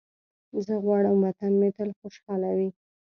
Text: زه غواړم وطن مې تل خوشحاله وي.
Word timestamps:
زه 0.65 0.73
غواړم 0.83 1.17
وطن 1.25 1.51
مې 1.59 1.69
تل 1.77 1.89
خوشحاله 1.99 2.49
وي. 2.57 2.69